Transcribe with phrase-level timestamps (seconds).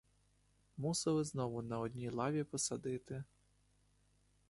[0.77, 3.23] Мусили знову на одній лаві посадити.